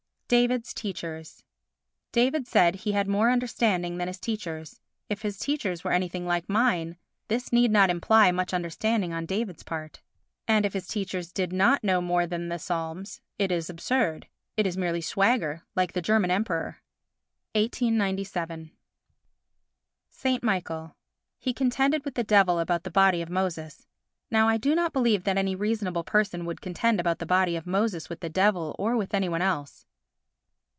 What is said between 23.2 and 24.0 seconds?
of Moses.